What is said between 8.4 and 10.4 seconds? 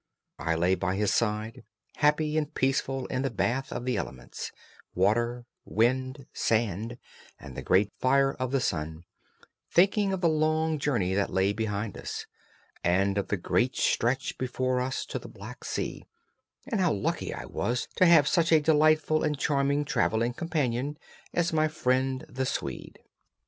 the sun—thinking of the